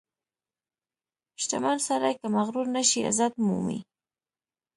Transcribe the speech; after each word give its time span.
•شتمن 1.41 1.77
سړی 1.87 2.13
که 2.19 2.27
مغرور 2.35 2.67
نشي، 2.75 2.99
عزت 3.09 3.33
مومي. 3.45 3.79